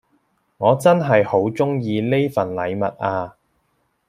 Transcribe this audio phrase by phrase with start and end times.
[0.57, 3.35] 我真係好鍾意呢份禮物呀